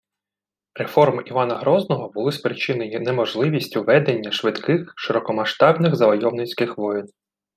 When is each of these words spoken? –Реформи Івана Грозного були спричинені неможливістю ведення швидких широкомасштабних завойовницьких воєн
–Реформи 0.79 1.23
Івана 1.23 1.55
Грозного 1.57 2.09
були 2.09 2.31
спричинені 2.31 2.99
неможливістю 2.99 3.83
ведення 3.83 4.31
швидких 4.31 4.93
широкомасштабних 4.95 5.95
завойовницьких 5.95 6.77
воєн 6.77 7.07